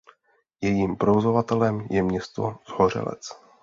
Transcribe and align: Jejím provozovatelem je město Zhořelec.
Jejím 0.61 0.95
provozovatelem 0.95 1.87
je 1.91 2.03
město 2.03 2.55
Zhořelec. 2.67 3.29